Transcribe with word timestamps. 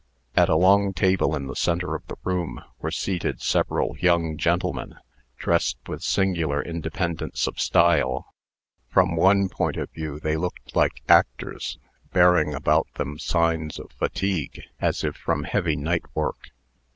At 0.35 0.49
a 0.49 0.55
long 0.55 0.93
table 0.93 1.35
in 1.35 1.45
the 1.45 1.55
centre 1.55 1.93
of 1.93 2.07
the 2.07 2.15
room 2.23 2.59
were 2.79 2.89
seated 2.89 3.39
several 3.39 3.95
young 3.99 4.35
gentlemen, 4.35 4.95
dressed 5.37 5.77
with 5.87 6.01
singular 6.01 6.59
independence 6.59 7.45
of 7.45 7.59
style. 7.61 8.33
From 8.89 9.15
one 9.15 9.47
point 9.47 9.77
of 9.77 9.91
view 9.91 10.19
they 10.19 10.37
looked 10.37 10.75
like 10.75 11.03
actors, 11.07 11.77
bearing 12.13 12.55
about 12.55 12.87
them 12.95 13.19
signs 13.19 13.77
of 13.77 13.91
fatigue, 13.91 14.63
as 14.79 15.03
if 15.03 15.15
from 15.15 15.43
heavy 15.43 15.75
night 15.75 16.05
work. 16.15 16.49